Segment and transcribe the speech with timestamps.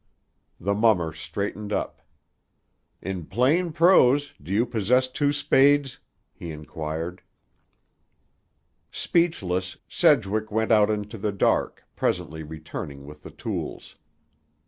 [0.59, 2.01] The mummer straightened up.
[3.03, 5.99] "In plain prose, do you possess two spades?"
[6.33, 7.21] he inquired.
[8.89, 13.95] Speechless, Sedgwick went out into the dark, presently returning with the tools.